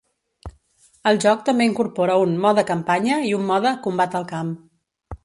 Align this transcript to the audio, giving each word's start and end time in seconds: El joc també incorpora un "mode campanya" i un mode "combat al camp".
El 1.11 1.19
joc 1.25 1.43
també 1.49 1.67
incorpora 1.71 2.17
un 2.23 2.33
"mode 2.47 2.63
campanya" 2.71 3.21
i 3.33 3.37
un 3.41 3.47
mode 3.53 3.75
"combat 3.85 4.19
al 4.23 4.27
camp". 4.33 4.51